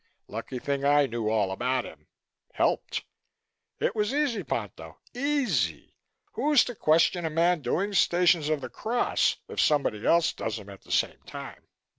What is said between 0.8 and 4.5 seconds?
I knew all about him. Helped. It was easy,